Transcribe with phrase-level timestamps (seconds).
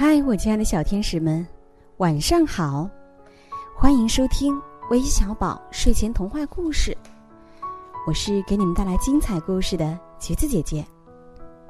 [0.00, 1.44] 嗨，我亲爱的小天使们，
[1.96, 2.88] 晚上好！
[3.76, 4.56] 欢迎收听
[4.90, 6.96] 微小宝睡前童话故事，
[8.06, 10.86] 我是给你们带来精彩故事的橘子姐姐。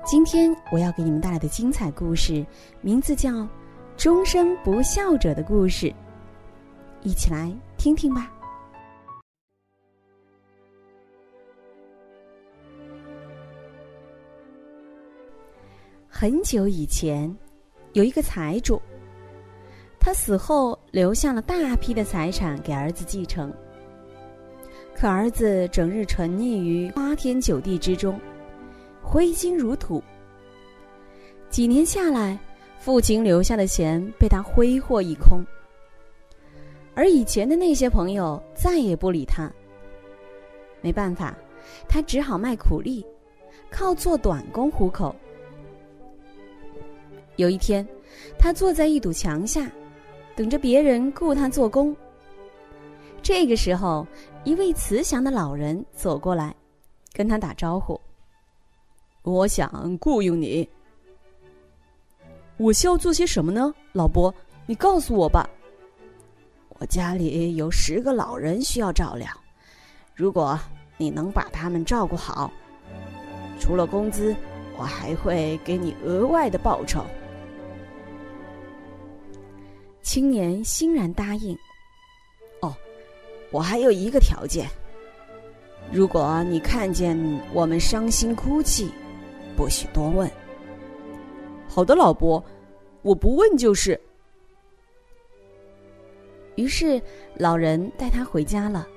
[0.04, 2.44] 今天我要给你们带来的精彩故事，
[2.82, 3.30] 名字叫
[3.96, 5.86] 《终身不孝者的故事》，
[7.00, 8.30] 一起来听听吧。
[16.06, 17.34] 很久以前。
[17.92, 18.80] 有一个财主，
[19.98, 23.52] 他死后留下了大批的财产给儿子继承。
[24.94, 28.18] 可儿子整日沉溺于花天酒地之中，
[29.02, 30.02] 挥金如土。
[31.48, 32.38] 几年下来，
[32.78, 35.42] 父亲留下的钱被他挥霍一空，
[36.94, 39.50] 而以前的那些朋友再也不理他。
[40.80, 41.36] 没办法，
[41.88, 43.04] 他只好卖苦力，
[43.70, 45.14] 靠做短工糊口。
[47.38, 47.86] 有一天，
[48.36, 49.70] 他坐在一堵墙下，
[50.34, 51.96] 等着别人雇他做工。
[53.22, 54.04] 这个时候，
[54.42, 56.52] 一位慈祥的老人走过来，
[57.12, 57.98] 跟他打招呼
[59.22, 60.68] ：“我想雇佣你。
[62.56, 64.34] 我需要做些什么呢，老伯？
[64.66, 65.48] 你告诉我吧。
[66.80, 69.28] 我家里有十个老人需要照料，
[70.12, 70.58] 如果
[70.96, 72.50] 你能把他们照顾好，
[73.60, 74.34] 除了工资，
[74.76, 77.04] 我还会给你额外的报酬。”
[80.02, 81.56] 青年欣然答应。
[82.60, 82.74] 哦，
[83.50, 84.68] 我还有一个条件：
[85.92, 87.16] 如果你看见
[87.52, 88.90] 我们伤心哭泣，
[89.56, 90.30] 不许多问。
[91.68, 92.42] 好的，老伯，
[93.02, 94.00] 我不问就是。
[96.56, 97.00] 于是
[97.36, 98.88] 老人带他回家了。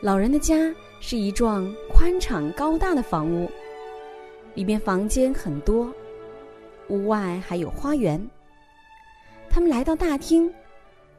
[0.00, 3.50] 老人的家是一幢宽敞高大的房屋，
[4.54, 5.92] 里面房间很多，
[6.88, 8.24] 屋外还有花园。
[9.54, 10.50] 他们来到大厅，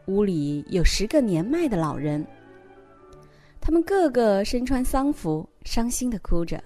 [0.07, 2.25] 屋里有十个年迈的老人。
[3.61, 6.59] 他们个个身穿丧服，伤心的哭着。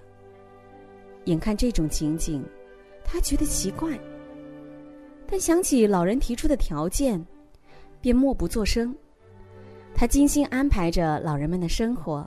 [1.26, 2.42] 眼看这种情景，
[3.04, 4.00] 他觉得奇怪，
[5.26, 7.22] 但想起老人提出的条件，
[8.00, 8.96] 便默不作声。
[9.94, 12.26] 他精心安排着老人们的生活，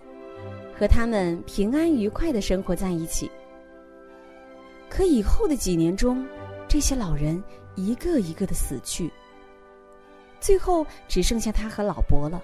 [0.77, 3.27] 和他们平安愉快的生活在一起。
[4.87, 6.23] 可以后的几年中，
[6.67, 7.43] 这些老人
[7.75, 9.11] 一个一个的死去。
[10.41, 12.43] 最后只剩下他和老伯了。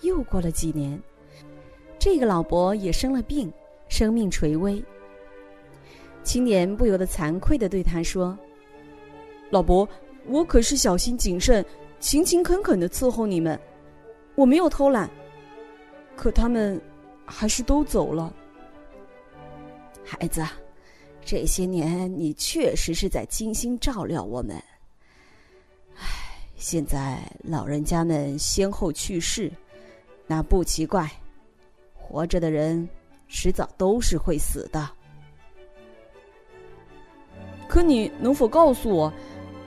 [0.00, 0.98] 又过了几年，
[1.98, 3.52] 这个老伯也生了病，
[3.88, 4.82] 生命垂危。
[6.24, 8.38] 青年不由得惭愧的对他说
[9.50, 9.86] ：“老伯，
[10.26, 11.64] 我可是小心谨慎、
[11.98, 13.58] 勤勤恳恳的伺候你们，
[14.36, 15.10] 我没有偷懒。
[16.16, 16.80] 可他们
[17.26, 18.32] 还是都走了。
[20.04, 20.44] 孩子，
[21.24, 24.56] 这些年你确实是在精心照料我们。”
[26.62, 29.50] 现在老人家们先后去世，
[30.28, 31.10] 那不奇怪。
[31.92, 32.88] 活着的人
[33.26, 34.88] 迟早都是会死的。
[37.66, 39.12] 可你能否告诉我，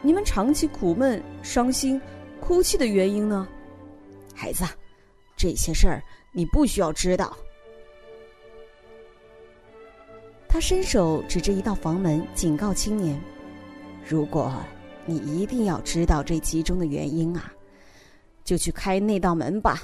[0.02, 2.02] 你们长期苦闷、伤心、
[2.40, 3.46] 哭泣的原因呢？
[4.34, 4.64] 孩子，
[5.36, 6.02] 这些事儿
[6.32, 7.36] 你不需要知道。
[10.48, 13.22] 他伸手指着一道房门，警告青年
[14.08, 14.50] ：“如果……”
[15.06, 17.54] 你一定要知道这其中的原因啊！
[18.44, 19.82] 就去开那道门吧。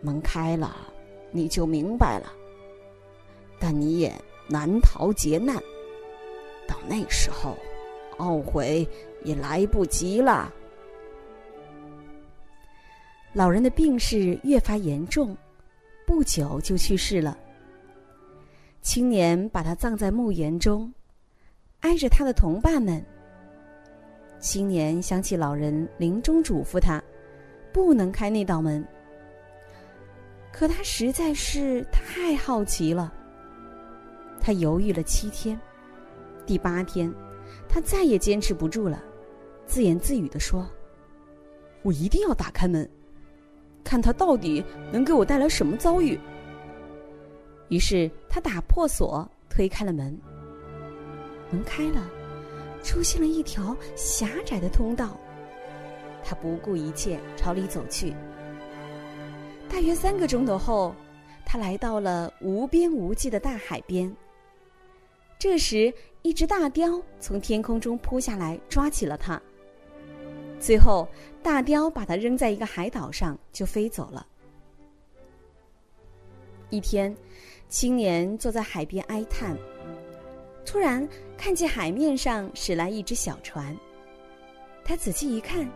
[0.00, 0.76] 门开了，
[1.30, 2.32] 你就明白了。
[3.58, 4.14] 但你也
[4.48, 5.56] 难逃劫难。
[6.66, 7.56] 到那时候，
[8.18, 8.86] 懊悔
[9.24, 10.52] 也来不及了。
[13.32, 15.36] 老人的病势越发严重，
[16.06, 17.36] 不久就去世了。
[18.80, 20.92] 青年把他葬在墓园中，
[21.80, 23.04] 挨着他的同伴们。
[24.40, 27.02] 青年想起老人临终嘱咐他，
[27.72, 28.86] 不能开那道门。
[30.52, 33.12] 可他实在是太好奇了。
[34.40, 35.58] 他犹豫了七天，
[36.46, 37.12] 第八天，
[37.68, 39.02] 他再也坚持不住了，
[39.66, 40.66] 自言自语的说
[41.82, 42.88] ：“我一定要打开门，
[43.82, 46.18] 看他到底能给我带来什么遭遇。”
[47.68, 50.16] 于是他打破锁，推开了门。
[51.50, 52.17] 门开了。
[52.82, 55.18] 出现了一条狭窄的通道，
[56.24, 58.14] 他不顾一切朝里走去。
[59.68, 60.94] 大约三个钟头后，
[61.44, 64.14] 他来到了无边无际的大海边。
[65.38, 65.92] 这时，
[66.22, 69.40] 一只大雕从天空中扑下来，抓起了他。
[70.58, 71.08] 最后，
[71.42, 74.26] 大雕把他扔在一个海岛上，就飞走了。
[76.70, 77.16] 一天，
[77.68, 79.56] 青年坐在海边哀叹。
[80.68, 83.74] 突然看见海面上驶来一只小船。
[84.84, 85.66] 他仔细一看，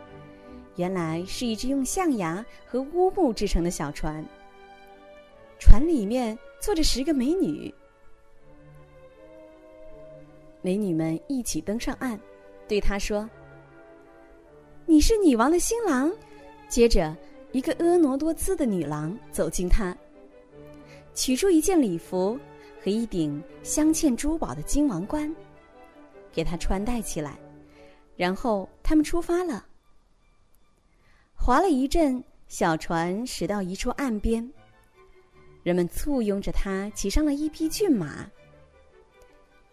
[0.76, 4.22] 原来是一只用象牙和乌木制成的小船。
[5.58, 7.72] 船里面坐着十个美女，
[10.60, 12.18] 美女们一起登上岸，
[12.68, 13.26] 对他说
[14.84, 16.12] ：“你是女王的新郎。”
[16.68, 17.16] 接着，
[17.52, 19.96] 一个婀娜多姿的女郎走近他，
[21.14, 22.38] 取出一件礼服
[22.82, 25.32] 和一顶镶嵌珠宝的金王冠，
[26.32, 27.38] 给他穿戴起来。
[28.16, 29.64] 然后他们出发了。
[31.34, 34.48] 划了一阵，小船驶到一处岸边，
[35.62, 38.28] 人们簇拥着他骑上了一匹骏马。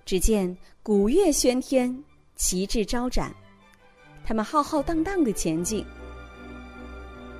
[0.05, 2.03] 只见鼓乐喧天，
[2.35, 3.35] 旗帜招展，
[4.23, 5.85] 他们浩浩荡荡的前进。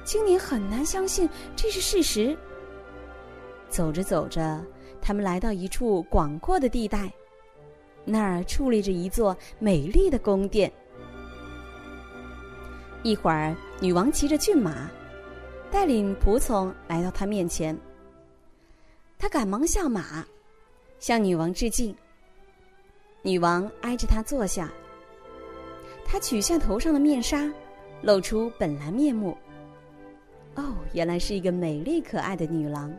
[0.04, 2.38] 青年很难相信这是事实。
[3.70, 4.64] 走着走着，
[5.10, 7.12] 他们来到一处广阔的地带，
[8.06, 10.72] 那儿矗立着一座美丽的宫殿。
[13.02, 14.88] 一会儿，女王骑着骏马，
[15.72, 17.76] 带领仆从来到他面前。
[19.18, 20.24] 他赶忙下马，
[21.00, 21.96] 向女王致敬。
[23.24, 24.72] 女王挨着他坐下，
[26.06, 27.52] 他取下头上的面纱，
[28.04, 29.36] 露出本来面目。
[30.54, 32.96] 哦，原来是一个美丽可爱的女郎。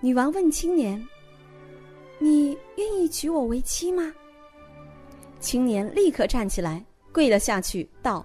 [0.00, 1.02] 女王问青年
[2.20, 4.12] ：“你愿意娶我为妻吗？”
[5.40, 8.24] 青年立刻站起来，跪了下去，道：“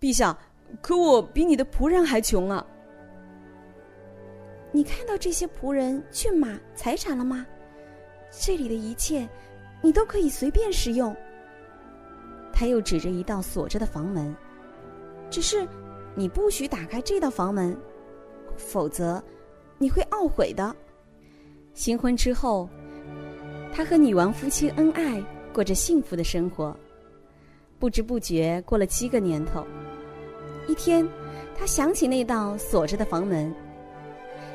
[0.00, 0.36] 陛下，
[0.80, 2.66] 可我比你的仆人还穷啊！”
[4.72, 7.46] 你看到这些仆人、骏马、财产了吗？
[8.30, 9.28] 这里的一切，
[9.82, 11.14] 你都可以随便使用。
[12.52, 14.34] 他又指着一道锁着的房门，
[15.30, 15.68] 只是。
[16.14, 17.74] 你不许打开这道房门，
[18.54, 19.24] 否则
[19.82, 20.74] 你会懊悔的。
[21.74, 22.68] 新婚之后，
[23.74, 25.20] 他和女王夫妻恩爱，
[25.52, 26.76] 过着幸福的生活。
[27.80, 29.66] 不知不觉过了七个年头，
[30.68, 31.04] 一天，
[31.58, 33.52] 他想起那道锁着的房门，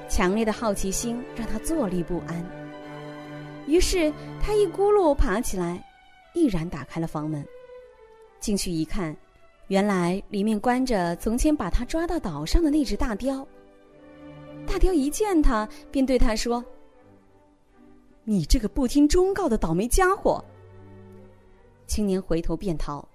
[0.07, 2.45] 强烈的好奇心让他坐立不安。
[3.67, 4.09] 于是
[4.41, 5.83] 他一咕噜爬起来，
[6.33, 7.45] 毅然打开了房门，
[8.39, 9.13] 进去一看。
[9.67, 13.45] 原来里面关着从前把他抓到岛上的那只大雕。
[14.67, 16.63] 大雕一见他，便对他说
[18.25, 20.43] ：“你这个不听忠告的倒霉家伙！”
[21.87, 23.07] 青年回头便逃，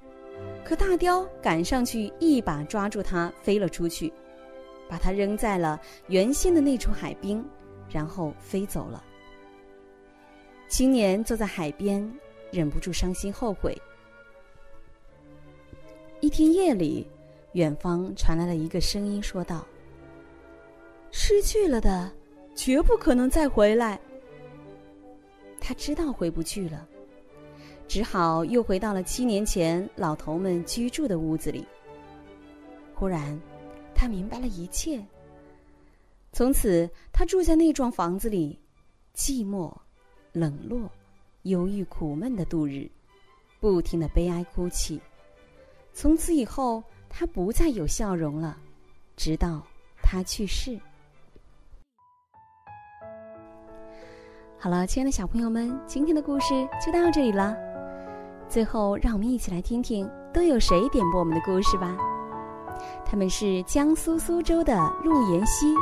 [0.65, 4.11] 可大雕赶上去，一把抓住他，飞了出去，
[4.89, 5.79] 把他扔在了
[6.09, 7.45] 原先的那处海滨，
[7.91, 9.05] 然后飞走了。
[10.69, 12.11] 青年坐在海边，
[12.51, 13.77] 忍不住伤心后悔。
[16.21, 17.07] 一天夜里，
[17.53, 19.67] 远方传来了一个声音，说道
[21.13, 22.11] ：“失去了的，
[22.57, 24.01] 绝不可能再回来。”
[25.61, 26.89] 他知道回不去了，
[27.87, 31.65] 只好又回到了七年前老头们居住的屋子里。
[32.95, 33.41] 忽然，
[33.95, 35.01] 他明白了一切。
[36.33, 38.59] 从此，他住在那幢房子里，
[39.15, 39.73] 寂寞、
[40.33, 40.91] 冷落、
[41.43, 42.91] 忧郁、苦闷的度日，
[43.61, 45.01] 不停的悲哀哭泣。
[45.93, 48.59] 从此以后，他不再有笑容了，
[49.15, 49.65] 直到
[50.03, 50.81] 他去世。
[54.63, 57.53] 好了，亲爱的小朋友们，今天的故事就到这里了。
[58.49, 61.97] 最后，让我们一起来听听都有谁点播我们的故事吧。
[63.05, 65.75] 他们是江苏苏州的陆延熙，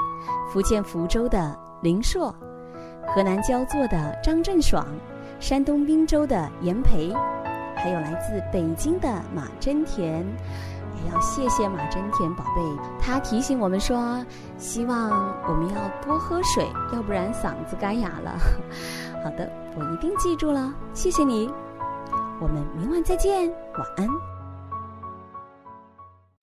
[0.50, 2.34] 福建福州的林硕，
[3.06, 4.86] 河南焦作的张振爽，
[5.38, 7.12] 山东滨州的严培。
[7.76, 10.24] 还有来自北京的马真田，
[11.08, 12.62] 要谢谢马真田宝贝，
[13.00, 14.24] 他提醒我们说，
[14.58, 15.10] 希望
[15.48, 18.38] 我们要多喝水，要不然嗓子干哑了。
[19.24, 21.50] 好的，我一定记住了，谢谢你，
[22.40, 24.39] 我们明晚再见，晚安。